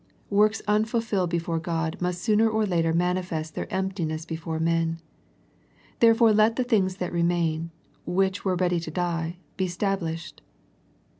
[0.31, 4.99] Works unfulfilled before God must sooner or later manifest their emptiness before men.
[5.99, 7.69] Therefore let the things that remain,
[8.07, 10.41] which were ready to die be stablished.